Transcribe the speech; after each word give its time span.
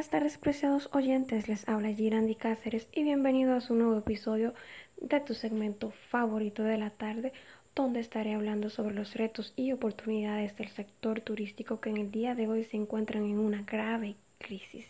Buenas 0.00 0.12
tardes, 0.12 0.38
preciados 0.38 0.88
oyentes. 0.92 1.46
Les 1.46 1.68
habla 1.68 1.92
Girandi 1.92 2.34
Cáceres 2.34 2.88
y 2.90 3.02
bienvenido 3.02 3.52
a 3.52 3.60
su 3.60 3.74
nuevo 3.74 3.98
episodio 3.98 4.54
de 4.96 5.20
tu 5.20 5.34
segmento 5.34 5.90
favorito 6.08 6.62
de 6.62 6.78
la 6.78 6.88
tarde, 6.88 7.34
donde 7.74 8.00
estaré 8.00 8.32
hablando 8.32 8.70
sobre 8.70 8.94
los 8.94 9.12
retos 9.12 9.52
y 9.56 9.72
oportunidades 9.72 10.56
del 10.56 10.68
sector 10.68 11.20
turístico 11.20 11.82
que 11.82 11.90
en 11.90 11.98
el 11.98 12.10
día 12.10 12.34
de 12.34 12.48
hoy 12.48 12.64
se 12.64 12.78
encuentran 12.78 13.24
en 13.24 13.38
una 13.38 13.60
grave 13.64 14.16
crisis. 14.38 14.86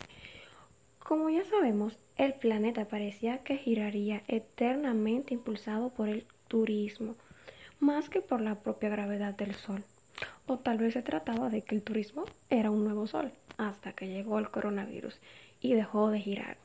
Como 0.99 1.29
ya 1.29 1.43
sabemos, 1.43 1.99
el 2.15 2.33
planeta 2.35 2.85
parecía 2.85 3.39
que 3.39 3.57
giraría 3.57 4.23
eternamente 4.29 5.33
impulsado 5.33 5.89
por 5.89 6.07
el 6.07 6.25
turismo, 6.47 7.17
más 7.81 8.07
que 8.07 8.21
por 8.21 8.39
la 8.39 8.55
propia 8.61 8.87
gravedad 8.87 9.33
del 9.33 9.55
Sol. 9.55 9.83
O 10.51 10.59
tal 10.59 10.79
vez 10.79 10.95
se 10.95 11.01
trataba 11.01 11.49
de 11.49 11.61
que 11.61 11.75
el 11.75 11.81
turismo 11.81 12.25
era 12.49 12.71
un 12.71 12.83
nuevo 12.83 13.07
sol 13.07 13.31
hasta 13.55 13.93
que 13.93 14.09
llegó 14.09 14.37
el 14.37 14.51
coronavirus 14.51 15.17
y 15.61 15.75
dejó 15.75 16.09
de 16.09 16.19
girar. 16.19 16.57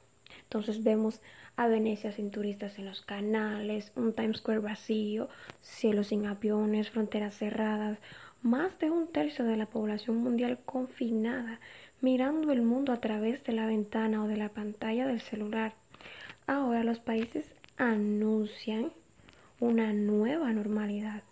Entonces 0.42 0.82
vemos 0.82 1.20
a 1.54 1.68
Venecia 1.68 2.10
sin 2.10 2.32
turistas 2.32 2.80
en 2.80 2.86
los 2.86 3.02
canales, 3.02 3.92
un 3.95 4.12
Times 4.12 4.38
Square 4.38 4.59
vacío, 4.59 5.28
cielos 5.60 6.09
sin 6.09 6.26
aviones, 6.26 6.90
fronteras 6.90 7.36
cerradas, 7.36 8.00
más 8.42 8.76
de 8.80 8.90
un 8.90 9.06
tercio 9.06 9.45
de 9.45 9.56
la 9.56 9.66
población 9.66 10.16
mundial 10.16 10.59
confinada, 10.64 11.60
mirando 12.00 12.50
el 12.50 12.62
mundo 12.62 12.92
a 12.92 13.00
través 13.00 13.45
de 13.45 13.52
la 13.52 13.66
ventana 13.66 14.24
o 14.24 14.26
de 14.26 14.37
la 14.37 14.48
pantalla 14.48 15.06
del 15.06 15.20
celular. 15.20 15.74
Ahora 16.48 16.82
los 16.82 16.98
países 16.98 17.54
anuncian 17.76 18.90
una 19.60 19.92
nueva 19.92 20.52
normalidad. 20.52 21.23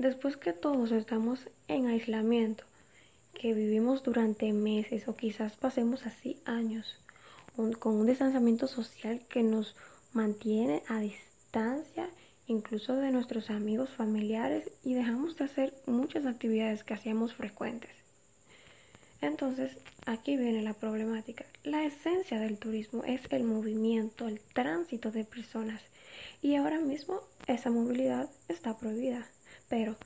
Después 0.00 0.38
que 0.38 0.54
todos 0.54 0.92
estamos 0.92 1.40
en 1.68 1.86
aislamiento, 1.86 2.64
que 3.34 3.52
vivimos 3.52 4.02
durante 4.02 4.50
meses 4.54 5.06
o 5.08 5.14
quizás 5.14 5.56
pasemos 5.56 6.06
así 6.06 6.40
años, 6.46 6.98
con 7.54 7.96
un 7.96 8.06
distanciamiento 8.06 8.66
social 8.66 9.20
que 9.28 9.42
nos 9.42 9.76
mantiene 10.14 10.82
a 10.88 11.00
distancia 11.00 12.08
incluso 12.46 12.94
de 12.96 13.10
nuestros 13.10 13.50
amigos 13.50 13.90
familiares 13.90 14.70
y 14.82 14.94
dejamos 14.94 15.36
de 15.36 15.44
hacer 15.44 15.74
muchas 15.84 16.24
actividades 16.24 16.82
que 16.82 16.94
hacíamos 16.94 17.34
frecuentes. 17.34 17.90
Entonces, 19.20 19.76
aquí 20.06 20.38
viene 20.38 20.62
la 20.62 20.72
problemática. 20.72 21.44
La 21.62 21.84
esencia 21.84 22.40
del 22.40 22.58
turismo 22.58 23.04
es 23.04 23.20
el 23.28 23.44
movimiento, 23.44 24.28
el 24.28 24.40
tránsito 24.40 25.10
de 25.10 25.26
personas. 25.26 25.82
Y 26.40 26.56
ahora 26.56 26.80
mismo 26.80 27.20
esa 27.46 27.70
movilidad 27.70 28.30
está 28.48 28.78
prohibida. 28.78 29.28
Pero, 29.70 29.96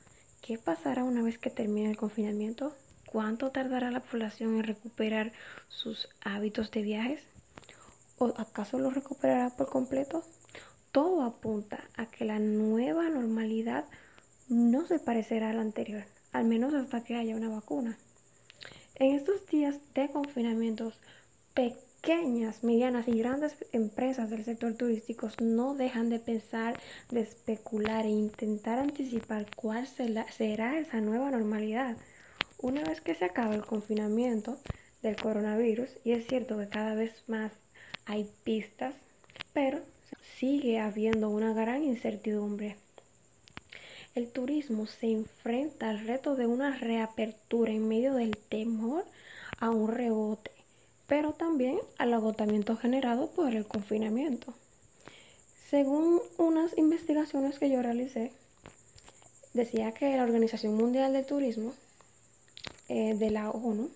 ¿qué 0.43 0.59
pasará 0.59 1.03
una 1.03 1.23
vez 1.23 1.39
que 1.39 1.49
termine 1.49 1.89
el 1.89 1.97
confinamiento? 1.97 2.75
¿Cuánto 3.11 3.49
tardará 3.49 3.89
la 3.89 3.99
población 3.99 4.55
en 4.55 4.63
recuperar 4.63 5.33
sus 5.69 6.07
hábitos 6.21 6.69
de 6.69 6.83
viajes? 6.83 7.23
¿O 8.19 8.27
acaso 8.37 8.77
lo 8.77 8.91
recuperará 8.91 9.49
por 9.49 9.67
completo? 9.67 10.23
Todo 10.91 11.23
apunta 11.23 11.83
a 11.97 12.05
que 12.05 12.25
la 12.25 12.37
nueva 12.37 13.09
normalidad 13.09 13.85
no 14.47 14.85
se 14.85 14.99
parecerá 14.99 15.49
a 15.49 15.53
la 15.53 15.61
anterior, 15.61 16.03
al 16.31 16.45
menos 16.45 16.75
hasta 16.75 17.03
que 17.03 17.15
haya 17.15 17.35
una 17.35 17.49
vacuna. 17.49 17.97
En 18.93 19.15
estos 19.15 19.47
días 19.47 19.79
de 19.95 20.09
confinamientos, 20.09 20.93
pequeñas, 22.05 22.63
medianas 22.63 23.07
y 23.07 23.17
grandes 23.17 23.65
empresas 23.71 24.29
del 24.29 24.45
sector 24.45 24.75
turístico 24.75 25.27
no 25.41 25.73
dejan 25.73 26.11
de 26.11 26.19
pensar, 26.19 26.79
de 27.09 27.21
especular 27.21 28.05
e 28.05 28.09
intentar 28.09 28.77
anticipar 28.77 29.47
cuál 29.55 29.87
será 29.87 30.77
esa 30.77 31.01
nueva 31.01 31.31
normalidad. 31.31 31.97
Una 32.59 32.83
vez 32.83 33.01
que 33.01 33.15
se 33.15 33.25
acabe 33.25 33.55
el 33.55 33.65
confinamiento 33.65 34.59
del 35.01 35.15
coronavirus, 35.15 35.89
y 36.03 36.11
es 36.11 36.27
cierto 36.27 36.59
que 36.59 36.69
cada 36.69 36.93
vez 36.93 37.23
más 37.25 37.51
hay 38.05 38.29
pistas, 38.43 38.93
pero 39.51 39.79
sigue 40.37 40.77
habiendo 40.77 41.31
una 41.31 41.53
gran 41.53 41.83
incertidumbre. 41.83 42.75
El 44.13 44.31
turismo 44.31 44.85
se 44.85 45.07
enfrenta 45.07 45.89
al 45.89 46.05
reto 46.05 46.35
de 46.35 46.45
una 46.45 46.77
reapertura 46.77 47.71
en 47.71 47.87
medio 47.87 48.13
del 48.13 48.37
temor 48.37 49.05
a 49.59 49.71
un 49.71 49.87
rebote 49.87 50.54
pero 51.07 51.33
también 51.33 51.79
al 51.97 52.13
agotamiento 52.13 52.75
generado 52.75 53.29
por 53.31 53.53
el 53.53 53.67
confinamiento. 53.67 54.53
Según 55.69 56.21
unas 56.37 56.77
investigaciones 56.77 57.59
que 57.59 57.69
yo 57.69 57.81
realicé, 57.81 58.31
decía 59.53 59.91
que 59.93 60.15
la 60.15 60.23
Organización 60.23 60.75
Mundial 60.75 61.13
del 61.13 61.25
Turismo 61.25 61.73
eh, 62.87 63.15
de 63.15 63.31
la 63.31 63.49
ONU, 63.49 63.89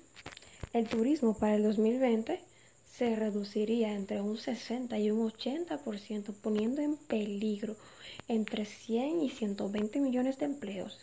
el 0.74 0.88
turismo 0.88 1.36
para 1.36 1.56
el 1.56 1.64
2020 1.64 2.40
se 3.00 3.16
reduciría 3.16 3.94
entre 3.94 4.22
un 4.22 4.38
60 4.38 4.97
y 5.00 5.12
un 5.12 5.31
80%, 5.31 6.34
poniendo 6.41 6.81
en 6.81 6.97
peligro 6.97 7.76
entre 8.28 8.66
100 8.66 9.22
y 9.22 9.30
120 9.30 10.00
millones 10.00 10.38
de 10.38 10.46
empleos. 10.46 11.00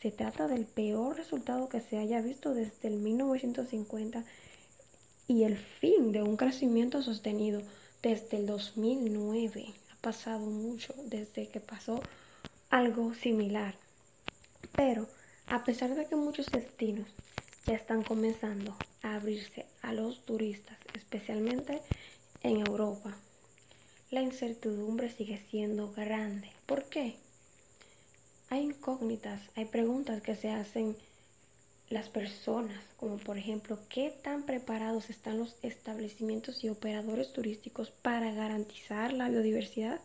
Se 0.00 0.10
trata 0.10 0.46
del 0.46 0.66
peor 0.66 1.16
resultado 1.16 1.68
que 1.68 1.80
se 1.80 1.98
haya 1.98 2.20
visto 2.20 2.54
desde 2.54 2.88
el 2.88 2.98
1950 2.98 4.24
y 5.28 5.44
el 5.44 5.56
fin 5.56 6.12
de 6.12 6.22
un 6.22 6.36
crecimiento 6.36 7.02
sostenido 7.02 7.62
desde 8.02 8.36
el 8.36 8.46
2009. 8.46 9.66
Ha 9.92 9.96
pasado 10.00 10.40
mucho 10.40 10.94
desde 11.06 11.48
que 11.48 11.60
pasó 11.60 12.00
algo 12.70 13.14
similar. 13.14 13.74
Pero 14.74 15.08
a 15.46 15.64
pesar 15.64 15.94
de 15.94 16.06
que 16.06 16.16
muchos 16.16 16.46
destinos 16.46 17.08
ya 17.66 17.74
están 17.74 18.02
comenzando 18.02 18.76
a 19.02 19.16
abrirse 19.16 19.66
a 19.82 19.92
los 19.92 20.24
turistas, 20.24 20.78
especialmente 20.94 21.82
en 22.42 22.58
Europa, 22.66 23.16
la 24.10 24.22
incertidumbre 24.22 25.10
sigue 25.10 25.42
siendo 25.50 25.92
grande. 25.92 26.50
¿Por 26.66 26.84
qué? 26.84 27.16
Hay 28.50 28.60
incógnitas, 28.60 29.40
hay 29.56 29.64
preguntas 29.64 30.22
que 30.22 30.36
se 30.36 30.50
hacen 30.50 30.96
las 31.88 32.08
personas, 32.08 32.82
como 32.96 33.16
por 33.18 33.38
ejemplo, 33.38 33.78
qué 33.88 34.10
tan 34.10 34.42
preparados 34.42 35.08
están 35.08 35.38
los 35.38 35.54
establecimientos 35.62 36.64
y 36.64 36.68
operadores 36.68 37.32
turísticos 37.32 37.90
para 37.90 38.32
garantizar 38.32 39.12
la 39.12 39.28
biodiversidad. 39.28 40.00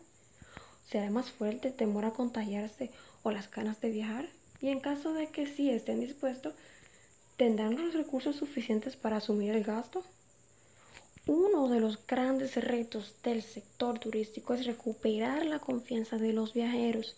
¿Será 0.88 1.10
más 1.10 1.30
fuerte 1.30 1.68
el 1.68 1.74
temor 1.74 2.04
a 2.04 2.12
contagiarse 2.12 2.90
o 3.24 3.32
las 3.32 3.50
ganas 3.50 3.80
de 3.80 3.90
viajar? 3.90 4.28
Y 4.60 4.68
en 4.68 4.78
caso 4.78 5.12
de 5.12 5.28
que 5.28 5.46
sí 5.46 5.70
estén 5.70 5.98
dispuestos, 5.98 6.54
¿tendrán 7.36 7.74
los 7.76 7.94
recursos 7.94 8.36
suficientes 8.36 8.94
para 8.94 9.16
asumir 9.16 9.52
el 9.52 9.64
gasto? 9.64 10.04
Uno 11.26 11.68
de 11.68 11.80
los 11.80 12.06
grandes 12.06 12.56
retos 12.56 13.14
del 13.24 13.42
sector 13.42 13.98
turístico 13.98 14.54
es 14.54 14.66
recuperar 14.66 15.46
la 15.46 15.58
confianza 15.58 16.16
de 16.16 16.32
los 16.32 16.52
viajeros 16.52 17.16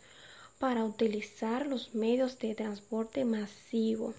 para 0.58 0.84
utilizar 0.84 1.66
los 1.66 1.94
medios 1.94 2.38
de 2.38 2.54
transporte 2.54 3.24
masivo. 3.24 4.14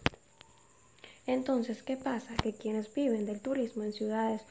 Entonces, 1.27 1.81
¿qué 1.81 1.97
pasa? 1.97 2.35
Que 2.37 2.53
quienes 2.53 2.93
viven 2.93 3.25
del 3.25 3.41
turismo 3.41 3.83
en 3.83 3.93
ciudades 3.93 4.43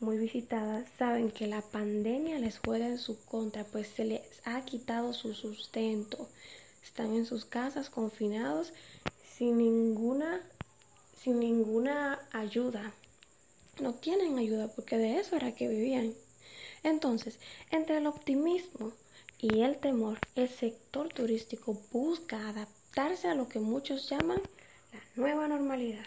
muy 0.00 0.16
visitadas 0.16 0.88
saben 0.98 1.30
que 1.30 1.46
la 1.46 1.60
pandemia 1.60 2.38
les 2.38 2.58
juega 2.58 2.88
en 2.88 2.98
su 2.98 3.22
contra, 3.26 3.64
pues 3.64 3.88
se 3.88 4.06
les 4.06 4.22
ha 4.46 4.64
quitado 4.64 5.12
su 5.12 5.34
sustento. 5.34 6.30
Están 6.82 7.14
en 7.14 7.26
sus 7.26 7.44
casas 7.44 7.90
confinados 7.90 8.72
sin 9.22 9.58
ninguna 9.58 10.40
sin 11.22 11.38
ninguna 11.38 12.26
ayuda. 12.32 12.94
No 13.80 13.94
tienen 13.94 14.38
ayuda 14.38 14.68
porque 14.68 14.96
de 14.96 15.18
eso 15.18 15.36
era 15.36 15.54
que 15.54 15.68
vivían. 15.68 16.14
Entonces, 16.82 17.38
entre 17.70 17.98
el 17.98 18.06
optimismo 18.06 18.92
y 19.38 19.62
el 19.62 19.76
temor, 19.78 20.18
el 20.34 20.48
sector 20.48 21.10
turístico 21.10 21.80
busca 21.92 22.48
adaptarse 22.48 23.28
a 23.28 23.34
lo 23.34 23.48
que 23.48 23.60
muchos 23.60 24.08
llaman 24.08 24.40
la 24.92 25.00
nueva 25.14 25.46
normalidad 25.46 26.06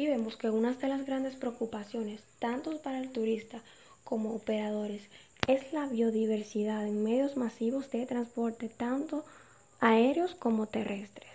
y 0.00 0.06
vemos 0.06 0.36
que 0.36 0.48
una 0.48 0.72
de 0.72 0.88
las 0.88 1.04
grandes 1.04 1.36
preocupaciones, 1.36 2.22
tanto 2.38 2.80
para 2.80 3.00
el 3.00 3.10
turista 3.10 3.60
como 4.02 4.34
operadores, 4.34 5.02
es 5.46 5.74
la 5.74 5.84
biodiversidad 5.84 6.86
en 6.86 7.04
medios 7.04 7.36
masivos 7.36 7.90
de 7.90 8.06
transporte, 8.06 8.70
tanto 8.70 9.26
aéreos 9.78 10.34
como 10.34 10.66
terrestres. 10.66 11.28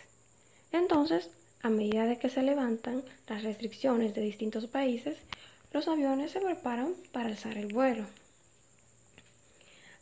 Entonces, 0.71 1.29
a 1.62 1.69
medida 1.69 2.06
de 2.06 2.17
que 2.17 2.29
se 2.29 2.41
levantan 2.41 3.03
las 3.27 3.44
restricciones 3.44 4.15
de 4.15 4.21
distintos 4.21 4.65
países, 4.65 5.15
los 5.71 5.88
aviones 5.88 6.31
se 6.31 6.41
preparan 6.41 6.95
para 7.11 7.29
alzar 7.29 7.59
el 7.59 7.71
vuelo. 7.71 8.07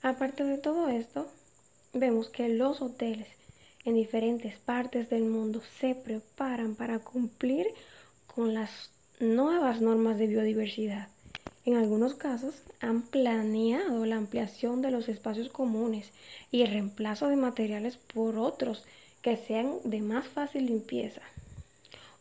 Aparte 0.02 0.46
de 0.46 0.58
todo 0.58 0.88
esto, 0.88 1.28
vemos 1.92 2.30
que 2.30 2.48
los 2.48 2.82
hoteles 2.82 3.28
en 3.84 3.96
diferentes 3.96 4.58
partes 4.58 5.10
del 5.10 5.26
mundo 5.26 5.62
se 5.82 5.96
preparan 5.96 6.76
para 6.76 7.00
cumplir 7.00 7.68
con 8.36 8.54
las 8.54 8.90
nuevas 9.20 9.80
normas 9.80 10.18
de 10.18 10.28
biodiversidad. 10.28 11.08
En 11.66 11.76
algunos 11.76 12.16
casos 12.16 12.56
han 12.82 13.04
planeado 13.04 14.06
la 14.06 14.18
ampliación 14.18 14.82
de 14.82 14.92
los 14.92 15.08
espacios 15.08 15.50
comunes 15.50 16.10
y 16.52 16.64
el 16.64 16.72
reemplazo 16.72 17.28
de 17.28 17.36
materiales 17.36 17.98
por 17.98 18.38
otros 18.38 18.86
que 19.22 19.38
sean 19.38 19.78
de 19.84 20.02
más 20.02 20.28
fácil 20.28 20.66
limpieza. 20.66 21.22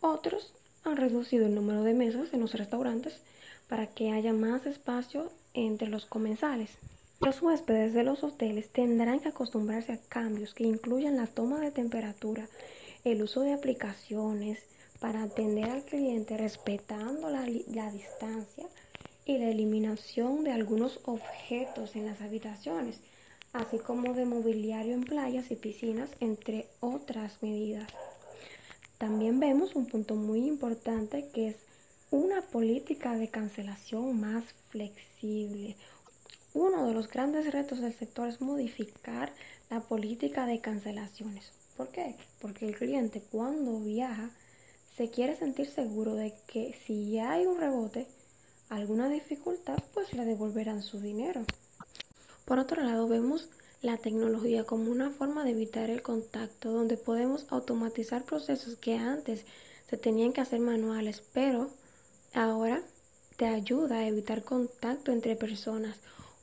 Otros 0.01 0.53
han 0.85 0.97
reducido 0.97 1.47
el 1.47 1.55
número 1.55 1.83
de 1.83 1.95
mesas 1.95 2.33
en 2.33 2.41
los 2.41 2.55
restaurantes 2.55 3.15
para 3.69 3.87
que 3.87 4.13
haya 4.13 4.33
más 4.33 4.67
espacio 4.67 5.33
entre 5.55 5.89
los 5.89 6.05
comensales. 6.05 6.71
Los 7.21 7.41
huéspedes 7.41 7.95
de 7.95 8.05
los 8.05 8.23
hoteles 8.23 8.69
tendrán 8.69 9.21
que 9.21 9.29
acostumbrarse 9.29 9.93
a 9.93 10.01
cambios 10.09 10.55
que 10.55 10.65
incluyan 10.65 11.17
la 11.17 11.27
toma 11.27 11.61
de 11.61 11.71
temperatura, 11.71 12.49
el 13.05 13.23
uso 13.23 13.41
de 13.41 13.55
aplicaciones 13.55 14.59
para 15.03 15.25
atender 15.25 15.69
al 15.69 15.83
cliente 15.83 16.37
respetando 16.37 17.29
la, 17.29 17.45
la 17.67 17.91
distancia 17.91 18.69
y 19.27 19.37
la 19.37 19.51
eliminación 19.51 20.45
de 20.45 20.53
algunos 20.53 21.01
objetos 21.07 21.97
en 21.97 22.07
las 22.07 22.21
habitaciones, 22.21 23.01
así 23.53 23.81
como 23.81 24.15
de 24.15 24.27
mobiliario 24.27 24.95
en 24.95 25.03
playas 25.03 25.51
y 25.51 25.57
piscinas, 25.57 26.09
entre 26.21 26.69
otras 26.79 27.43
medidas. 27.43 27.93
También 28.99 29.41
vemos 29.41 29.75
un 29.75 29.87
punto 29.87 30.15
muy 30.15 30.47
importante 30.47 31.29
que 31.35 31.49
es 31.49 31.57
una 32.13 32.41
política 32.41 33.17
de 33.17 33.29
cancelación 33.29 34.21
más 34.21 34.45
flexible. 34.69 35.75
Uno 36.55 36.87
de 36.87 36.95
los 36.95 37.09
grandes 37.09 37.53
retos 37.53 37.81
del 37.81 37.93
sector 37.93 38.29
es 38.29 38.41
modificar 38.41 39.33
la 39.69 39.81
política 39.81 40.47
de 40.47 40.61
cancelaciones. 40.61 41.51
¿Por 41.77 41.89
qué? 41.89 42.15
Porque 42.41 42.69
el 42.69 42.77
cliente 42.77 43.21
cuando 43.33 43.81
viaja 43.81 44.31
se 44.97 45.11
quiere 45.11 45.37
sentir 45.37 45.67
seguro 45.69 46.15
de 46.15 46.35
que 46.47 46.75
si 46.87 47.19
hay 47.19 47.47
un 47.47 47.59
rebote, 47.59 48.07
alguna 48.69 49.09
dificultad, 49.09 49.79
pues 49.95 50.13
le 50.13 50.25
devolverán 50.25 50.83
su 50.83 51.01
dinero. 51.01 51.45
Por 52.45 52.59
otro 52.59 52.83
lado, 52.83 53.09
vemos 53.09 53.49
la 53.81 53.97
tecnología 53.97 54.65
como 54.65 54.91
una 54.91 55.11
forma 55.11 55.45
de 55.45 55.51
evitar 55.51 55.91
el 55.91 56.03
contacto, 56.03 56.71
donde 56.71 56.97
podemos 56.97 57.47
automatizar 57.49 58.25
procesos 58.25 58.77
que 58.77 58.97
antes 58.97 59.45
se 59.89 59.97
tenían 59.97 60.33
que 60.33 60.41
hacer 60.41 60.61
manuales, 60.61 61.23
pero 61.33 61.71
ahora 62.33 62.83
te 63.37 63.47
ayuda 63.47 63.99
a 63.99 64.07
evitar 64.07 64.45
contacto 64.45 65.11
entre 65.11 65.37
personas. 65.37 65.97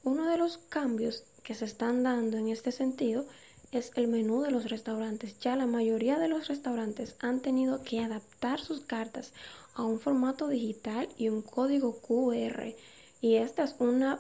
Uno 0.04 0.30
de 0.30 0.38
los 0.38 0.58
cambios 0.58 1.24
que 1.44 1.56
se 1.56 1.66
están 1.66 2.04
dando 2.04 2.38
en 2.38 2.50
este 2.50 2.72
sentido 2.72 3.26
es 3.72 3.92
el 3.96 4.08
menú 4.08 4.42
de 4.42 4.52
los 4.52 4.70
restaurantes. 4.70 5.40
Ya 5.40 5.56
la 5.56 5.68
mayoría 5.68 6.18
de 6.18 6.28
los 6.28 6.48
restaurantes 6.48 7.16
han 7.20 7.40
tenido 7.40 7.84
que 7.84 8.00
adaptar 8.00 8.60
sus 8.60 8.82
cartas 8.82 9.34
a 9.76 9.84
un 9.84 10.00
formato 10.00 10.48
digital 10.48 11.08
y 11.18 11.30
un 11.30 11.42
código 11.42 12.00
QR. 12.02 12.74
Y 13.22 13.36
esta 13.36 13.64
es 13.64 13.76
una 13.80 14.20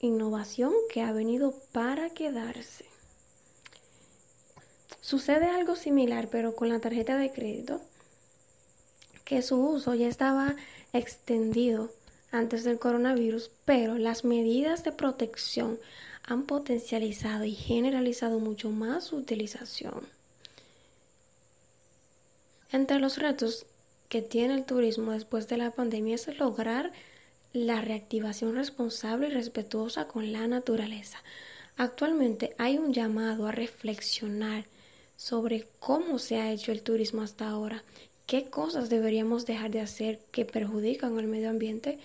innovación 0.00 0.72
que 0.92 1.02
ha 1.02 1.12
venido 1.12 1.54
para 1.72 2.10
quedarse. 2.10 2.84
Sucede 5.00 5.46
algo 5.46 5.76
similar, 5.76 6.28
pero 6.28 6.54
con 6.54 6.68
la 6.68 6.80
tarjeta 6.80 7.16
de 7.16 7.32
crédito, 7.32 7.80
que 9.24 9.42
su 9.42 9.60
uso 9.60 9.94
ya 9.94 10.08
estaba 10.08 10.56
extendido 10.92 11.90
antes 12.32 12.64
del 12.64 12.78
coronavirus, 12.78 13.50
pero 13.64 13.96
las 13.96 14.24
medidas 14.24 14.84
de 14.84 14.92
protección 14.92 15.78
han 16.24 16.44
potencializado 16.44 17.44
y 17.44 17.54
generalizado 17.54 18.38
mucho 18.38 18.70
más 18.70 19.04
su 19.04 19.16
utilización. 19.16 20.06
Entre 22.72 23.00
los 23.00 23.18
retos 23.18 23.66
que 24.08 24.22
tiene 24.22 24.54
el 24.54 24.64
turismo 24.64 25.12
después 25.12 25.48
de 25.48 25.56
la 25.56 25.70
pandemia 25.72 26.14
es 26.14 26.38
lograr 26.38 26.92
la 27.52 27.80
reactivación 27.80 28.54
responsable 28.54 29.28
y 29.28 29.30
respetuosa 29.30 30.06
con 30.06 30.32
la 30.32 30.46
naturaleza. 30.46 31.18
Actualmente 31.76 32.54
hay 32.58 32.78
un 32.78 32.92
llamado 32.92 33.46
a 33.46 33.52
reflexionar 33.52 34.66
sobre 35.16 35.66
cómo 35.78 36.18
se 36.18 36.36
ha 36.36 36.52
hecho 36.52 36.72
el 36.72 36.82
turismo 36.82 37.22
hasta 37.22 37.48
ahora, 37.48 37.82
qué 38.26 38.44
cosas 38.44 38.88
deberíamos 38.88 39.46
dejar 39.46 39.70
de 39.70 39.80
hacer 39.80 40.20
que 40.30 40.44
perjudican 40.44 41.18
al 41.18 41.26
medio 41.26 41.50
ambiente, 41.50 41.98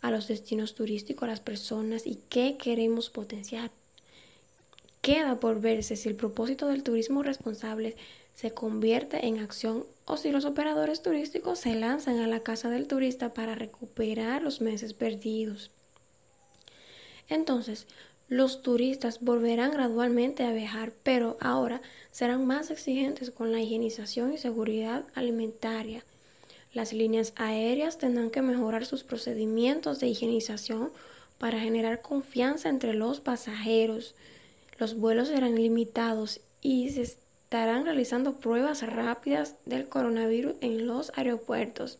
a 0.00 0.10
los 0.10 0.28
destinos 0.28 0.74
turísticos, 0.74 1.24
a 1.24 1.30
las 1.30 1.40
personas 1.40 2.06
y 2.06 2.18
qué 2.28 2.56
queremos 2.56 3.10
potenciar. 3.10 3.70
Queda 5.00 5.38
por 5.38 5.60
verse 5.60 5.96
si 5.96 6.08
el 6.08 6.16
propósito 6.16 6.66
del 6.66 6.82
turismo 6.82 7.22
responsable 7.22 7.96
se 8.34 8.52
convierte 8.52 9.26
en 9.26 9.38
acción 9.38 9.86
o 10.04 10.16
si 10.16 10.30
los 10.30 10.44
operadores 10.44 11.02
turísticos 11.02 11.60
se 11.60 11.74
lanzan 11.74 12.18
a 12.18 12.26
la 12.26 12.40
casa 12.40 12.70
del 12.70 12.86
turista 12.86 13.32
para 13.32 13.54
recuperar 13.54 14.42
los 14.42 14.60
meses 14.60 14.94
perdidos. 14.94 15.70
Entonces, 17.28 17.86
los 18.28 18.62
turistas 18.62 19.20
volverán 19.20 19.70
gradualmente 19.70 20.44
a 20.44 20.52
viajar, 20.52 20.92
pero 21.02 21.36
ahora 21.40 21.80
serán 22.10 22.44
más 22.46 22.70
exigentes 22.70 23.30
con 23.30 23.52
la 23.52 23.60
higienización 23.60 24.32
y 24.32 24.38
seguridad 24.38 25.04
alimentaria. 25.14 26.04
Las 26.76 26.92
líneas 26.92 27.32
aéreas 27.36 27.96
tendrán 27.96 28.28
que 28.28 28.42
mejorar 28.42 28.84
sus 28.84 29.02
procedimientos 29.02 29.98
de 29.98 30.08
higienización 30.08 30.90
para 31.38 31.58
generar 31.58 32.02
confianza 32.02 32.68
entre 32.68 32.92
los 32.92 33.20
pasajeros. 33.20 34.14
Los 34.78 34.94
vuelos 34.94 35.28
serán 35.28 35.54
limitados 35.54 36.40
y 36.60 36.90
se 36.90 37.00
estarán 37.00 37.86
realizando 37.86 38.34
pruebas 38.34 38.82
rápidas 38.86 39.54
del 39.64 39.88
coronavirus 39.88 40.56
en 40.60 40.86
los 40.86 41.12
aeropuertos. 41.16 41.98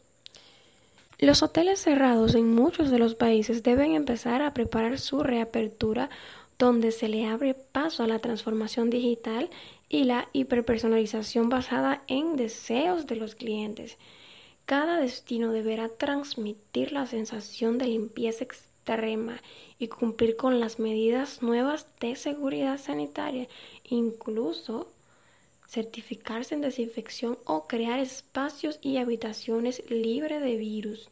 Los 1.19 1.43
hoteles 1.43 1.81
cerrados 1.81 2.35
en 2.35 2.55
muchos 2.55 2.91
de 2.91 2.99
los 2.99 3.15
países 3.15 3.63
deben 3.63 3.95
empezar 3.95 4.43
a 4.43 4.53
preparar 4.53 4.99
su 4.99 5.23
reapertura 5.23 6.11
donde 6.59 6.93
se 6.93 7.09
le 7.09 7.25
abre 7.25 7.55
paso 7.55 8.03
a 8.03 8.07
la 8.07 8.19
transformación 8.19 8.91
digital 8.91 9.49
y 9.89 10.05
la 10.05 10.29
hiperpersonalización 10.35 11.49
basada 11.49 12.03
en 12.09 12.37
deseos 12.37 13.07
de 13.07 13.17
los 13.17 13.35
clientes. 13.35 13.97
Cada 14.67 14.99
destino 14.99 15.53
deberá 15.53 15.89
transmitir 15.89 16.91
la 16.91 17.07
sensación 17.07 17.79
de 17.79 17.87
limpieza 17.87 18.43
extrema 18.43 19.41
y 19.79 19.87
cumplir 19.87 20.35
con 20.35 20.59
las 20.59 20.81
medidas 20.81 21.41
nuevas 21.41 21.87
de 22.01 22.17
seguridad 22.17 22.77
sanitaria, 22.77 23.47
incluso 23.85 24.89
certificarse 25.69 26.57
en 26.57 26.63
desinfección 26.63 27.39
o 27.45 27.69
crear 27.69 28.01
espacios 28.01 28.81
y 28.83 28.97
habitaciones 28.97 29.89
libres 29.89 30.43
de 30.43 30.57
virus. 30.57 31.11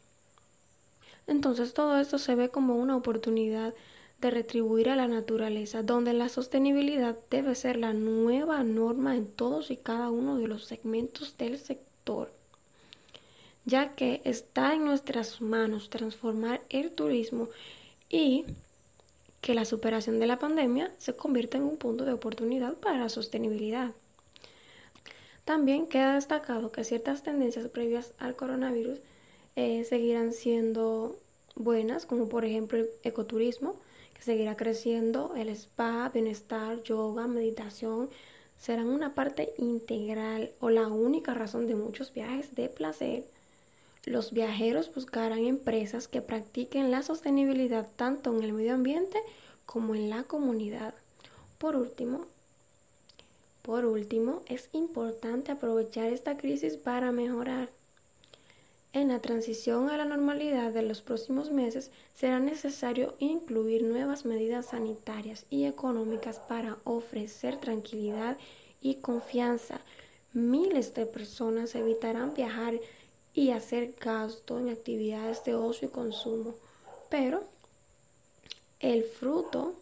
Entonces 1.29 1.75
todo 1.75 2.01
esto 2.01 2.19
se 2.19 2.35
ve 2.35 2.49
como 2.49 2.75
una 2.75 2.97
oportunidad 2.97 3.73
de 4.21 4.31
retribuir 4.33 4.89
a 4.89 4.97
la 4.97 5.07
naturaleza, 5.07 5.85
donde 5.85 6.13
la 6.13 6.29
sostenibilidad 6.29 7.17
debe 7.31 7.55
ser 7.55 7.77
la 7.77 7.93
nueva 7.93 8.65
norma 8.65 9.15
en 9.15 9.29
todos 9.29 9.71
y 9.71 9.77
cada 9.77 10.11
uno 10.11 10.39
de 10.39 10.49
los 10.49 10.65
segmentos 10.65 11.37
del 11.39 11.57
sector, 11.59 12.34
ya 13.65 13.95
que 13.95 14.21
está 14.25 14.75
en 14.75 14.85
nuestras 14.85 15.41
manos 15.41 15.91
transformar 15.91 16.63
el 16.69 16.91
turismo 16.93 17.49
y 18.09 18.45
que 19.41 19.55
la 19.55 19.65
superación 19.65 20.21
de 20.21 20.27
la 20.27 20.39
pandemia 20.39 20.93
se 20.99 21.15
convierta 21.15 21.59
en 21.59 21.65
un 21.65 21.77
punto 21.77 22.05
de 22.05 22.13
oportunidad 22.13 22.75
para 22.75 22.99
la 22.99 23.09
sostenibilidad. 23.09 23.93
También 25.45 25.87
queda 25.87 26.15
destacado 26.15 26.73
que 26.73 26.85
ciertas 26.85 27.23
tendencias 27.23 27.69
previas 27.69 28.15
al 28.19 28.37
coronavirus 28.37 29.01
eh, 29.57 29.85
seguirán 29.85 30.33
siendo 30.33 31.19
buenas, 31.55 32.07
como 32.07 32.29
por 32.29 32.45
ejemplo 32.45 32.79
el 32.79 32.91
ecoturismo, 33.03 33.77
que 34.15 34.23
seguirá 34.23 34.57
creciendo, 34.57 35.35
el 35.37 35.49
spa, 35.51 36.09
bienestar, 36.09 36.83
yoga, 36.83 37.27
meditación, 37.27 38.09
serán 38.57 38.89
una 38.89 39.15
parte 39.15 39.53
integral 39.59 40.53
o 40.61 40.71
la 40.71 40.89
única 40.89 41.35
razón 41.35 41.67
de 41.67 41.75
muchos 41.75 42.13
viajes 42.15 42.55
de 42.55 42.69
placer. 42.69 43.25
Los 44.07 44.33
viajeros 44.33 44.95
buscarán 44.95 45.47
empresas 45.47 46.09
que 46.09 46.21
practiquen 46.21 46.91
la 46.91 47.03
sostenibilidad 47.03 47.89
tanto 47.97 48.37
en 48.37 48.43
el 48.43 48.53
medio 48.53 48.75
ambiente 48.75 49.19
como 49.65 49.95
en 49.95 50.11
la 50.11 50.25
comunidad. 50.25 50.95
Por 51.59 51.75
último, 51.75 52.27
por 53.63 53.87
último, 53.87 54.43
es 54.47 54.69
importante 54.73 55.51
aprovechar 55.51 56.13
esta 56.13 56.37
crisis 56.37 56.77
para 56.77 57.13
mejorar. 57.13 57.71
En 58.93 59.09
la 59.09 59.21
transición 59.21 59.89
a 59.89 59.97
la 59.97 60.05
normalidad 60.05 60.71
de 60.71 60.83
los 60.83 61.01
próximos 61.01 61.51
meses 61.51 61.91
será 62.15 62.41
necesario 62.41 63.15
incluir 63.19 63.83
nuevas 63.83 64.27
medidas 64.27 64.67
sanitarias 64.67 65.47
y 65.49 65.65
económicas 65.65 66.41
para 66.41 66.77
ofrecer 66.85 67.57
tranquilidad 67.57 68.37
y 68.83 68.97
confianza. 68.97 69.81
Miles 70.35 70.93
de 70.93 71.07
personas 71.07 71.75
evitarán 71.75 72.35
viajar 72.35 72.79
y 73.35 73.51
hacer 73.51 73.95
gasto 74.01 74.59
en 74.59 74.69
actividades 74.69 75.45
de 75.45 75.55
ocio 75.55 75.89
y 75.89 75.91
consumo, 75.91 76.55
pero 77.11 77.43
el 78.81 79.03
fruto 79.05 79.75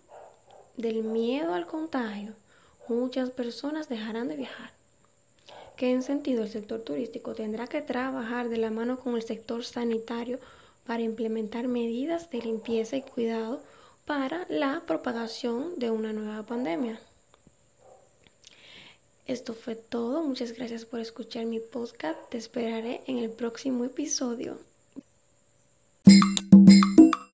del 0.77 1.05
miedo 1.05 1.55
al 1.55 1.67
contagio 1.67 2.35
muchas 2.89 3.31
personas 3.31 3.89
dejarán 3.89 4.29
de 4.29 4.37
viajar. 4.37 4.71
¿Qué 5.77 5.91
en 5.91 6.03
sentido 6.03 6.43
el 6.43 6.51
sector 6.51 6.81
turístico 6.81 7.35
tendrá 7.35 7.67
que 7.67 7.83
trabajar 7.83 8.49
de 8.49 8.59
la 8.59 8.71
mano 8.71 8.99
con 8.99 9.17
el 9.17 9.23
sector 9.23 9.65
sanitario 9.65 10.39
para 10.87 11.03
implementar 11.03 11.69
medidas 11.69 12.31
de 12.31 12.39
limpieza 12.39 12.97
y 12.97 13.03
cuidado 13.03 13.63
para 14.05 14.47
la 14.49 14.83
propagación 14.87 15.79
de 15.79 15.91
una 15.91 16.13
nueva 16.13 16.43
pandemia. 16.43 17.01
Esto 19.27 19.55
fue 19.55 19.77
todo. 19.77 20.23
Muchas 20.23 20.53
gracias 20.53 20.85
por 20.85 21.01
escuchar 21.01 21.47
mi 21.47 21.61
podcast. 21.61 22.19
Te 22.29 22.39
esperaré 22.39 23.03
en 23.07 23.19
el 23.19 23.31
próximo 23.31 23.85
episodio. 23.85 24.59